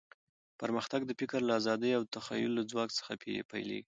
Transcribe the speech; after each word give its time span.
پرمختګ 0.61 1.01
د 1.05 1.11
فکر 1.19 1.39
له 1.47 1.53
ازادۍ 1.59 1.91
او 1.97 2.01
د 2.05 2.09
تخیل 2.17 2.51
له 2.55 2.63
ځواک 2.71 2.89
څخه 2.97 3.11
پیلېږي. 3.51 3.79